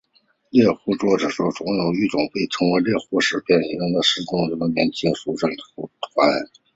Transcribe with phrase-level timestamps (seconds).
[0.49, 6.47] 猎户座大星云中央有一个被称为猎户四边形星团四合星的年轻疏散星团。